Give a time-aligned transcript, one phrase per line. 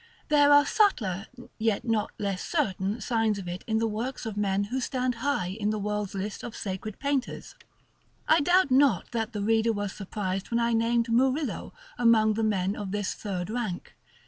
[0.29, 1.27] There are subtler,
[1.59, 5.49] yet not less certain, signs of it in the works of men who stand high
[5.49, 7.53] in the world's list of sacred painters.
[8.27, 12.75] I doubt not that the reader was surprised when I named Murillo among the men
[12.75, 13.93] of this third rank.